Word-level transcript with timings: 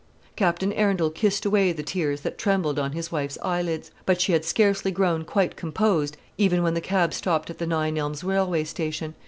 Captain 0.35 0.73
Arundel 0.73 1.11
kissed 1.11 1.45
away 1.45 1.71
the 1.71 1.83
tears 1.83 2.21
that 2.21 2.39
trembled 2.39 2.79
on 2.79 2.93
his 2.93 3.11
wife's 3.11 3.37
eyelids; 3.43 3.91
but 4.03 4.19
she 4.19 4.31
had 4.31 4.43
scarcely 4.43 4.89
grown 4.89 5.23
quite 5.23 5.55
composed 5.55 6.17
even 6.39 6.63
when 6.63 6.73
the 6.73 6.81
cab 6.81 7.13
stopped 7.13 7.51
at 7.51 7.59
the 7.59 7.67
Nine 7.67 7.99
Elms 7.99 8.23
railway 8.23 8.63
station. 8.63 9.13